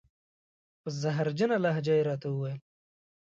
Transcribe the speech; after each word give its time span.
په 0.81 0.89
زهرجنه 1.01 1.57
لهجه 1.63 1.93
یې 1.97 2.03
را 2.09 2.15
ته 2.21 2.27
و 2.31 2.35
ویل: 2.41 2.59